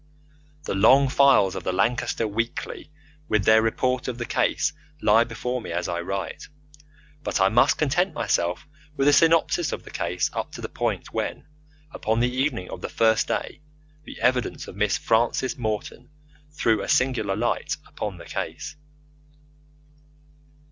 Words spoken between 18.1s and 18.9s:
the case.